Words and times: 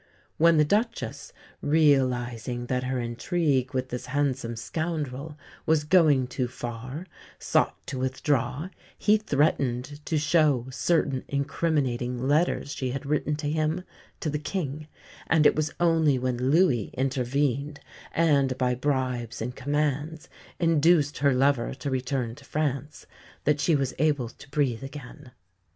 When 0.37 0.57
the 0.57 0.65
Duchess, 0.65 1.31
realising 1.61 2.65
that 2.65 2.85
her 2.85 2.99
intrigue 2.99 3.75
with 3.75 3.89
this 3.89 4.07
handsome 4.07 4.55
scoundrel 4.55 5.37
was 5.67 5.83
going 5.83 6.25
too 6.25 6.47
far, 6.47 7.05
sought 7.37 7.77
to 7.85 7.99
withdraw, 7.99 8.69
he 8.97 9.17
threatened 9.17 10.03
to 10.07 10.17
show 10.17 10.65
certain 10.71 11.23
incriminating 11.27 12.17
letters 12.27 12.71
she 12.71 12.89
had 12.89 13.05
written 13.05 13.35
to 13.35 13.47
him, 13.51 13.83
to 14.21 14.31
the 14.31 14.39
King; 14.39 14.87
and 15.27 15.45
it 15.45 15.55
was 15.55 15.71
only 15.79 16.17
when 16.17 16.49
Louis 16.49 16.89
intervened 16.97 17.79
and, 18.11 18.57
by 18.57 18.73
bribes 18.73 19.39
and 19.39 19.55
commands, 19.55 20.27
induced 20.59 21.19
her 21.19 21.31
lover 21.31 21.75
to 21.75 21.91
return 21.91 22.33
to 22.37 22.43
France, 22.43 23.05
that 23.43 23.59
she 23.59 23.75
was 23.75 23.93
able 23.99 24.29
to 24.29 24.49
breathe 24.49 24.83
again. 24.83 25.29